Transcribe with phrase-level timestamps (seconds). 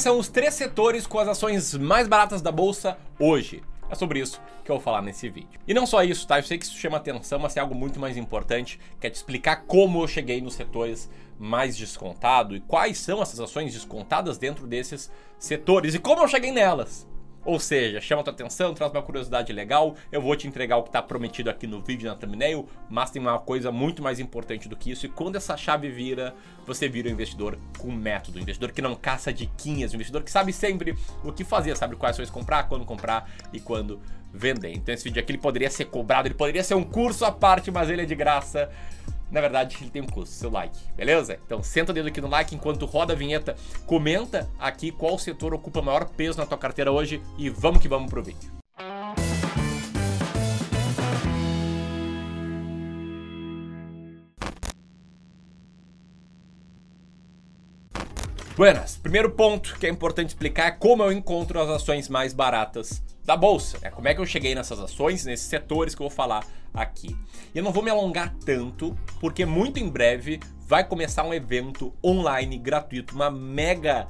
[0.00, 3.62] Quais são os três setores com as ações mais baratas da bolsa hoje?
[3.90, 5.60] É sobre isso que eu vou falar nesse vídeo.
[5.68, 6.38] E não só isso, tá?
[6.38, 9.16] Eu sei que isso chama atenção, mas é algo muito mais importante, que é te
[9.16, 14.66] explicar como eu cheguei nos setores mais descontados e quais são essas ações descontadas dentro
[14.66, 17.06] desses setores e como eu cheguei nelas.
[17.44, 20.90] Ou seja, chama tua atenção, traz uma curiosidade legal, eu vou te entregar o que
[20.90, 24.76] está prometido aqui no vídeo na thumbnail, mas tem uma coisa muito mais importante do
[24.76, 26.34] que isso, e quando essa chave vira,
[26.66, 30.30] você vira um investidor com método, um investidor que não caça diquinhas, um investidor que
[30.30, 30.94] sabe sempre
[31.24, 34.00] o que fazer, sabe quais ações comprar, quando comprar e quando
[34.32, 34.72] vender.
[34.72, 37.70] Então esse vídeo aqui ele poderia ser cobrado, ele poderia ser um curso à parte,
[37.70, 38.70] mas ele é de graça
[39.30, 41.38] na verdade ele tem um custo, seu like, beleza?
[41.46, 45.54] Então senta o dedo aqui no like enquanto roda a vinheta, comenta aqui qual setor
[45.54, 48.50] ocupa maior peso na tua carteira hoje e vamos que vamos pro vídeo.
[58.56, 63.02] Buenas, primeiro ponto que é importante explicar é como eu encontro as ações mais baratas
[63.24, 63.78] da bolsa.
[63.82, 67.16] É como é que eu cheguei nessas ações, nesses setores que eu vou falar aqui.
[67.54, 71.92] E eu não vou me alongar tanto, porque muito em breve vai começar um evento
[72.04, 74.06] online gratuito, uma mega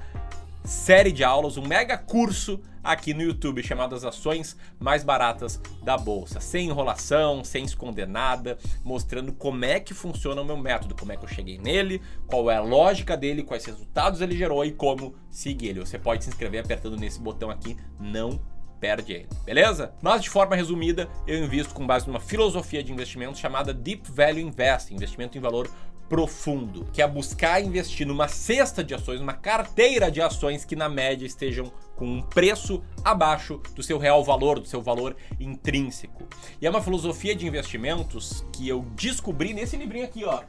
[0.65, 5.97] série de aulas, um mega curso aqui no YouTube chamado As Ações Mais Baratas da
[5.97, 6.41] Bolsa.
[6.41, 11.17] Sem enrolação, sem esconder nada, mostrando como é que funciona o meu método, como é
[11.17, 15.15] que eu cheguei nele, qual é a lógica dele, quais resultados ele gerou e como
[15.31, 15.81] seguir ele.
[15.81, 18.41] Você pode se inscrever apertando nesse botão aqui, não
[18.81, 19.93] perde ele, beleza?
[20.01, 24.41] Mas de forma resumida, eu invisto com base numa filosofia de investimento chamada Deep Value
[24.41, 25.71] Investing, investimento em valor
[26.09, 30.89] profundo, que é buscar investir numa cesta de ações, uma carteira de ações que na
[30.89, 36.27] média estejam com um preço abaixo do seu real valor, do seu valor intrínseco.
[36.61, 40.43] E é uma filosofia de investimentos que eu descobri nesse livrinho aqui, ó,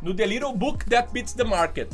[0.00, 1.92] no The Little Book That Beats the Market,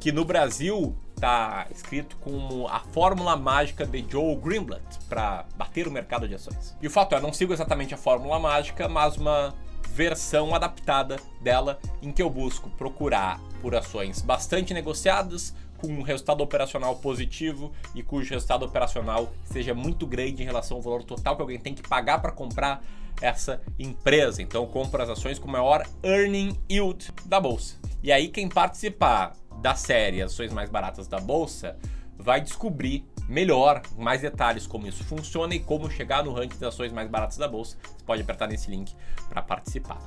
[0.00, 5.90] que no Brasil tá escrito como a fórmula mágica de Joe Greenblatt para bater o
[5.90, 6.76] mercado de ações.
[6.80, 9.54] E o fato é, não sigo exatamente a fórmula mágica, mas uma
[9.90, 16.42] versão adaptada dela em que eu busco procurar por ações bastante negociadas, com um resultado
[16.42, 21.42] operacional positivo e cujo resultado operacional seja muito grande em relação ao valor total que
[21.42, 22.82] alguém tem que pagar para comprar
[23.20, 24.42] essa empresa.
[24.42, 27.76] Então eu compro as ações com maior earning yield da bolsa.
[28.02, 31.76] E aí quem participar da série Ações Mais Baratas da Bolsa
[32.18, 36.92] vai descobrir melhor, mais detalhes como isso funciona e como chegar no ranking das ações
[36.92, 37.76] mais baratas da bolsa.
[37.82, 38.94] Você pode apertar nesse link
[39.28, 39.98] para participar.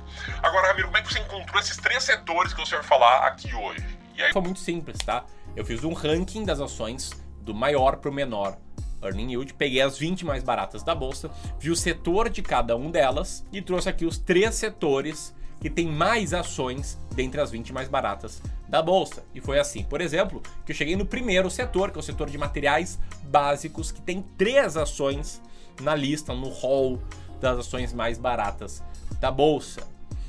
[0.42, 3.54] Agora, Ramiro, como é que você encontrou esses três setores que você vai falar aqui
[3.54, 3.84] hoje?
[4.16, 4.32] E aí...
[4.32, 5.24] Foi muito simples, tá?
[5.54, 7.10] Eu fiz um ranking das ações
[7.42, 8.56] do maior para o menor
[9.02, 12.90] earning yield, peguei as 20 mais baratas da bolsa, vi o setor de cada um
[12.90, 17.88] delas e trouxe aqui os três setores que tem mais ações dentre as 20 mais
[17.88, 19.24] baratas da bolsa.
[19.34, 22.30] E foi assim, por exemplo, que eu cheguei no primeiro setor, que é o setor
[22.30, 25.42] de materiais básicos, que tem três ações
[25.82, 26.98] na lista, no hall
[27.40, 28.82] das ações mais baratas
[29.18, 29.82] da bolsa,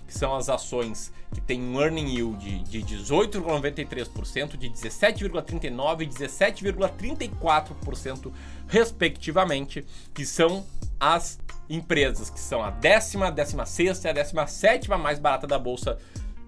[0.07, 8.34] que são as ações que têm um earning yield de 18,93%, de 17,39% e 17,34%,
[8.68, 10.66] respectivamente, que são
[11.00, 15.57] as empresas que são a décima, décima sexta e a décima sétima mais barata da
[15.57, 15.97] bolsa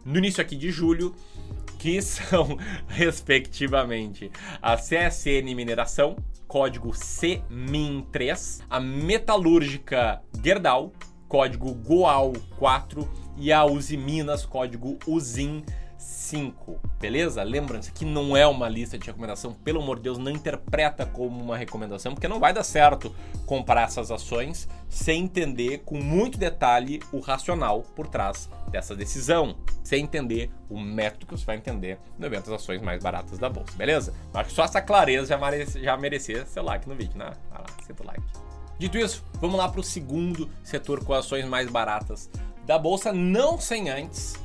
[0.04, 1.16] no início aqui de julho,
[1.84, 2.58] que são,
[2.88, 6.16] respectivamente, a CSN Mineração,
[6.48, 10.94] código CMIN3, a Metalúrgica Gerdau,
[11.28, 13.06] código GOAL4
[13.36, 15.66] e a Uzi Minas, código UZIN
[16.24, 17.44] 5, beleza?
[17.44, 21.06] Lembrando, isso aqui não é uma lista de recomendação, pelo amor de Deus, não interpreta
[21.06, 23.14] como uma recomendação, porque não vai dar certo
[23.46, 30.04] comprar essas ações sem entender com muito detalhe o racional por trás dessa decisão, sem
[30.04, 33.76] entender o método que você vai entender no evento das ações mais baratas da bolsa,
[33.76, 34.14] beleza?
[34.34, 37.32] Acho que só essa clareza já, merece, já merecia seu like no vídeo, né?
[37.50, 38.24] Vai lá, senta o like.
[38.80, 42.30] Dito isso, vamos lá para o segundo setor com ações mais baratas
[42.66, 44.42] da bolsa, não sem antes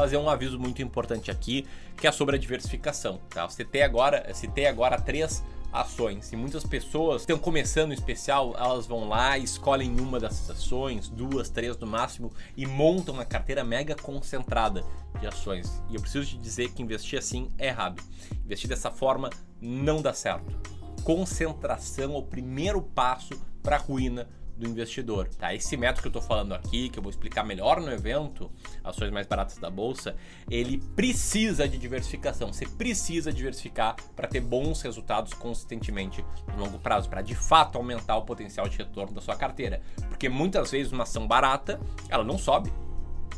[0.00, 1.66] fazer um aviso muito importante aqui,
[1.96, 3.20] que é sobre a diversificação.
[3.28, 3.42] Tá?
[3.42, 8.86] Eu citei agora, citei agora três ações e muitas pessoas estão começando em especial, elas
[8.86, 13.94] vão lá, escolhem uma dessas ações, duas, três no máximo e montam uma carteira mega
[13.94, 14.82] concentrada
[15.20, 15.82] de ações.
[15.90, 18.02] E eu preciso te dizer que investir assim é errado.
[18.44, 19.28] Investir dessa forma
[19.60, 20.58] não dá certo.
[21.04, 24.26] Concentração é o primeiro passo para a ruína
[24.60, 25.54] do investidor, tá?
[25.54, 28.50] Esse método que eu estou falando aqui, que eu vou explicar melhor no evento,
[28.84, 30.14] ações mais baratas da bolsa,
[30.50, 32.52] ele precisa de diversificação.
[32.52, 36.24] Você precisa diversificar para ter bons resultados consistentemente
[36.54, 39.80] no longo prazo, para de fato aumentar o potencial de retorno da sua carteira.
[40.08, 42.70] Porque muitas vezes uma ação barata, ela não sobe,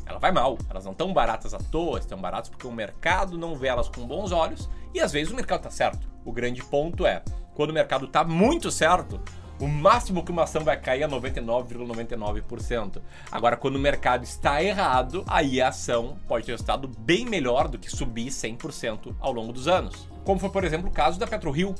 [0.05, 0.59] ela vai mal.
[0.69, 4.07] Elas não estão baratas à toa, estão baratas porque o mercado não vê elas com
[4.07, 6.11] bons olhos E às vezes o mercado tá certo.
[6.25, 7.23] O grande ponto é,
[7.55, 9.21] quando o mercado tá muito certo,
[9.61, 13.01] o máximo que uma ação vai cair é 99,99%.
[13.31, 17.79] Agora, quando o mercado está errado, aí a ação pode ter estado bem melhor do
[17.79, 20.09] que subir 100% ao longo dos anos.
[20.25, 21.75] Como foi, por exemplo, o caso da PetroRio,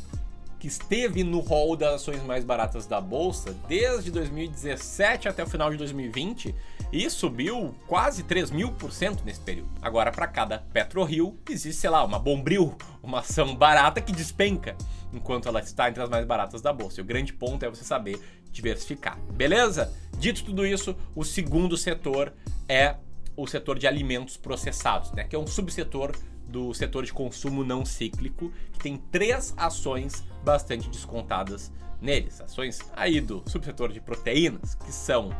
[0.63, 5.71] que esteve no hall das ações mais baratas da bolsa desde 2017 até o final
[5.71, 6.55] de 2020
[6.93, 9.71] e subiu quase 3 mil por cento nesse período.
[9.81, 14.77] Agora, para cada PetroRio, existe, sei lá, uma Bombril, uma ação barata que despenca
[15.13, 17.01] enquanto ela está entre as mais baratas da bolsa.
[17.01, 19.93] E o grande ponto é você saber diversificar, beleza?
[20.19, 22.35] Dito tudo isso, o segundo setor
[22.69, 22.97] é
[23.35, 26.15] o setor de alimentos processados, né, que é um subsetor
[26.47, 32.43] do setor de consumo não cíclico, que tem três ações bastante descontadas neles.
[32.43, 35.31] Ações aí do subsetor de proteínas, que são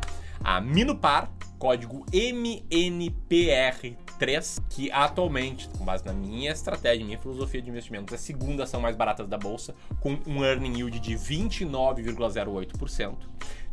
[0.43, 1.31] a Minupar,
[1.63, 8.19] código MNPR3, que atualmente, com base na minha estratégia, minha filosofia de investimentos, é a
[8.19, 13.15] segunda ação mais barata da bolsa, com um earning yield de 29,08%.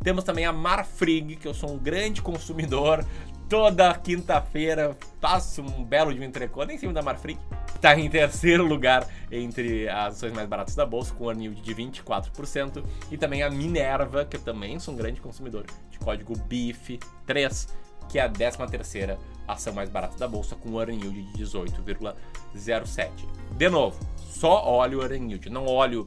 [0.05, 3.05] Temos também a Marfrig, que eu sou um grande consumidor
[3.51, 7.37] toda quinta-feira faço um belo de um entrecô, nem em cima da Marfrig.
[7.81, 11.75] Está em terceiro lugar entre as ações mais baratas da bolsa, com um yield de
[11.75, 12.85] 24%.
[13.11, 17.71] E também a Minerva, que eu também sou um grande consumidor, de código BIF3,
[18.07, 19.19] que é a 13 terceira
[19.49, 23.09] ação mais barata da bolsa, com um earning yield de 18,07.
[23.57, 26.07] De novo, só olho o earning yield, não olho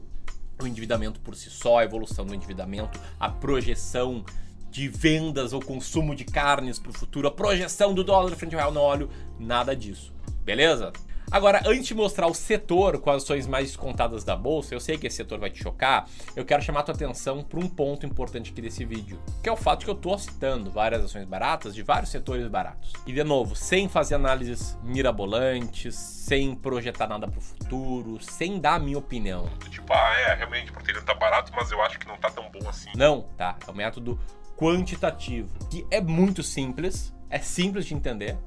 [0.61, 4.23] o endividamento por si só, a evolução do endividamento, a projeção
[4.69, 8.61] de vendas ou consumo de carnes para o futuro, a projeção do dólar frente ao
[8.61, 9.09] real, não olho
[9.39, 10.13] nada disso.
[10.43, 10.93] Beleza?
[11.33, 14.99] Agora, antes de mostrar o setor com as ações mais descontadas da bolsa, eu sei
[14.99, 18.05] que esse setor vai te chocar, eu quero chamar a tua atenção para um ponto
[18.05, 21.73] importante aqui desse vídeo, que é o fato que eu estou citando várias ações baratas
[21.73, 22.93] de vários setores baratos.
[23.07, 28.75] E de novo, sem fazer análises mirabolantes, sem projetar nada para o futuro, sem dar
[28.75, 29.49] a minha opinião.
[29.71, 32.47] Tipo, ah, é, realmente o proteína tá barato, mas eu acho que não tá tão
[32.51, 32.91] bom assim.
[32.95, 33.57] Não, tá?
[33.67, 34.19] É um método
[34.55, 38.37] quantitativo, que é muito simples, é simples de entender,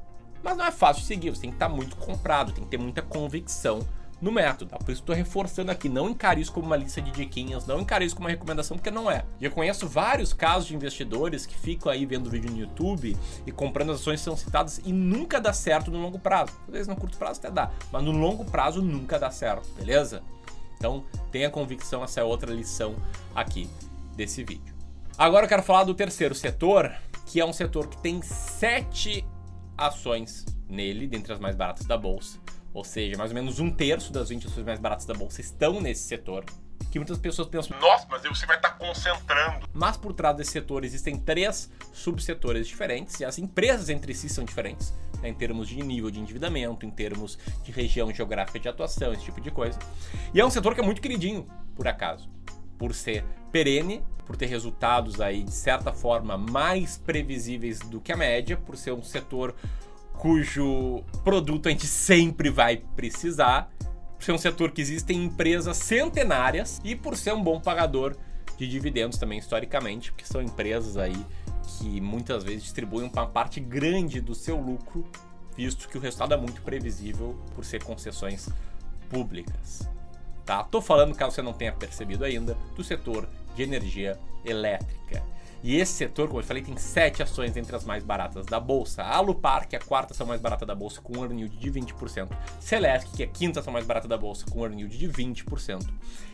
[0.42, 1.30] mas não é fácil seguir.
[1.30, 3.80] Você tem que estar muito comprado, tem que ter muita convicção
[4.20, 4.70] no método.
[4.70, 4.78] Tá?
[4.78, 8.04] Por isso estou reforçando aqui, não encare isso como uma lista de diquinhas, não encare
[8.04, 9.24] isso como uma recomendação, porque não é.
[9.40, 13.16] E eu conheço vários casos de investidores que ficam aí vendo vídeo no YouTube
[13.46, 16.52] e comprando as ações que são citadas e nunca dá certo no longo prazo.
[16.66, 20.22] Às vezes no curto prazo até dá, mas no longo prazo nunca dá certo, beleza?
[20.76, 22.96] Então tenha convicção, essa é outra lição
[23.34, 23.68] aqui
[24.14, 24.74] desse vídeo.
[25.18, 26.92] Agora eu quero falar do terceiro setor,
[27.24, 29.24] que é um setor que tem sete
[29.76, 32.38] ações nele, dentre as mais baratas da bolsa.
[32.72, 35.80] Ou seja, mais ou menos um terço das 20 ações mais baratas da bolsa estão
[35.80, 36.44] nesse setor.
[36.90, 37.78] Que muitas pessoas pensam.
[37.80, 39.68] Nossa, mas você vai estar tá concentrando.
[39.72, 44.44] Mas por trás desse setor existem três subsetores diferentes e as empresas entre si são
[44.44, 44.94] diferentes.
[45.20, 49.24] Né, em termos de nível de endividamento, em termos de região geográfica de atuação, esse
[49.24, 49.78] tipo de coisa.
[50.34, 52.35] E é um setor que é muito queridinho, por acaso
[52.78, 58.16] por ser perene, por ter resultados aí de certa forma mais previsíveis do que a
[58.16, 59.54] média, por ser um setor
[60.14, 63.70] cujo produto a gente sempre vai precisar,
[64.16, 68.16] por ser um setor que existem empresas centenárias e por ser um bom pagador
[68.56, 71.16] de dividendos também historicamente, porque são empresas aí
[71.78, 75.06] que muitas vezes distribuem uma parte grande do seu lucro,
[75.56, 78.48] visto que o resultado é muito previsível por ser concessões
[79.10, 79.95] públicas
[80.46, 80.62] tá?
[80.62, 85.22] Tô falando, caso você não tenha percebido ainda, do setor de energia elétrica.
[85.62, 89.02] E esse setor, como eu falei, tem sete ações entre as mais baratas da bolsa.
[89.02, 91.56] A Alupar, que é a quarta ação mais barata da bolsa, com um earning yield
[91.56, 92.28] de 20%.
[92.60, 95.08] Celesc, que é a quinta ação mais barata da bolsa, com um earning yield de
[95.08, 95.84] 20%.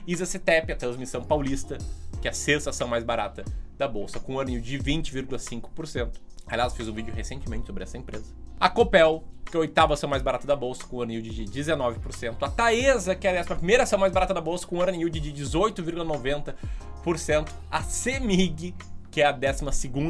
[0.07, 1.79] Isacetep, a transmissão paulista,
[2.21, 3.43] que é a sexta ação mais barata
[3.79, 6.11] da bolsa, com um earning yield de 20,5%.
[6.53, 8.27] Aliás, fiz um vídeo recentemente sobre essa empresa.
[8.61, 11.47] A Copel, que é a oitava ação mais barata da bolsa, com um yield de
[11.47, 12.37] 19%.
[12.43, 15.33] A Taesa, que é a primeira ação mais barata da bolsa, com um yield de
[15.33, 17.49] 18,90%.
[17.71, 18.75] A Semig,
[19.11, 19.65] que é a 12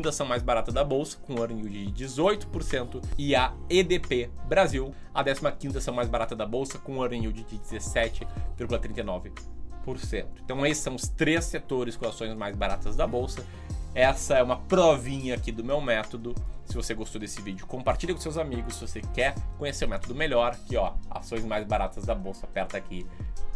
[0.08, 3.00] ação mais barata da bolsa, com earning yield de 18%.
[3.16, 7.56] E a EDP Brasil, a 15 ação mais barata da bolsa, com earning yield de
[7.56, 10.26] 17,39%.
[10.44, 13.46] Então esses são os três setores com ações mais baratas da bolsa.
[13.94, 16.34] Essa é uma provinha aqui do meu método.
[16.64, 18.76] Se você gostou desse vídeo, compartilhe com seus amigos.
[18.76, 22.78] Se você quer conhecer o método melhor, aqui ó, ações mais baratas da bolsa, aperta
[22.78, 23.06] aqui,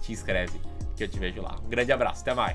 [0.02, 0.60] te inscreve
[0.94, 1.56] que eu te vejo lá.
[1.64, 2.54] Um grande abraço, até mais.